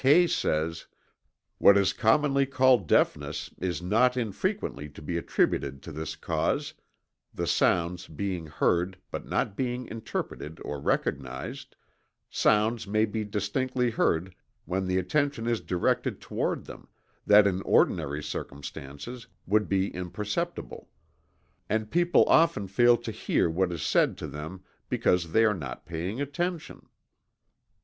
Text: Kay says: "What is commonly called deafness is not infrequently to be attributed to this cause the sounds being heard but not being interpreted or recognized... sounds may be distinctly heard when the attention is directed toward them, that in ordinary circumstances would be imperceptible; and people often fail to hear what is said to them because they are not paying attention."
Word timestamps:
Kay 0.01 0.25
says: 0.25 0.87
"What 1.59 1.77
is 1.77 1.93
commonly 1.93 2.47
called 2.47 2.87
deafness 2.87 3.51
is 3.59 3.83
not 3.83 4.17
infrequently 4.17 4.89
to 4.89 4.99
be 4.99 5.15
attributed 5.15 5.83
to 5.83 5.91
this 5.91 6.15
cause 6.15 6.73
the 7.31 7.45
sounds 7.45 8.07
being 8.07 8.47
heard 8.47 8.97
but 9.11 9.27
not 9.27 9.55
being 9.55 9.85
interpreted 9.87 10.59
or 10.65 10.79
recognized... 10.79 11.75
sounds 12.31 12.87
may 12.87 13.05
be 13.05 13.23
distinctly 13.23 13.91
heard 13.91 14.33
when 14.65 14.87
the 14.87 14.97
attention 14.97 15.45
is 15.45 15.61
directed 15.61 16.19
toward 16.19 16.65
them, 16.65 16.87
that 17.27 17.45
in 17.45 17.61
ordinary 17.61 18.23
circumstances 18.23 19.27
would 19.45 19.69
be 19.69 19.91
imperceptible; 19.93 20.89
and 21.69 21.91
people 21.91 22.25
often 22.25 22.67
fail 22.67 22.97
to 22.97 23.11
hear 23.11 23.51
what 23.51 23.71
is 23.71 23.83
said 23.83 24.17
to 24.17 24.25
them 24.25 24.63
because 24.89 25.31
they 25.31 25.45
are 25.45 25.53
not 25.53 25.85
paying 25.85 26.19
attention." 26.19 26.87